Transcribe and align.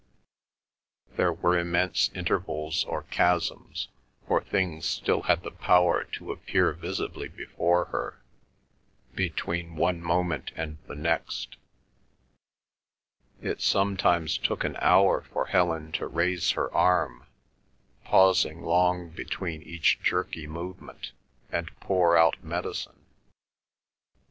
There 1.15 1.31
were 1.31 1.55
immense 1.59 2.09
intervals 2.15 2.85
or 2.85 3.03
chasms, 3.11 3.87
for 4.27 4.41
things 4.43 4.83
still 4.87 5.21
had 5.21 5.43
the 5.43 5.51
power 5.51 6.05
to 6.13 6.31
appear 6.31 6.73
visibly 6.73 7.27
before 7.27 7.85
her, 7.93 8.19
between 9.13 9.75
one 9.75 10.01
moment 10.01 10.53
and 10.55 10.79
the 10.87 10.95
next; 10.95 11.55
it 13.43 13.61
sometimes 13.61 14.39
took 14.39 14.63
an 14.63 14.75
hour 14.81 15.21
for 15.21 15.45
Helen 15.45 15.91
to 15.91 16.07
raise 16.07 16.53
her 16.53 16.73
arm, 16.73 17.27
pausing 18.03 18.63
long 18.63 19.09
between 19.09 19.61
each 19.61 19.99
jerky 20.01 20.47
movement, 20.47 21.11
and 21.51 21.69
pour 21.79 22.17
out 22.17 22.43
medicine. 22.43 23.05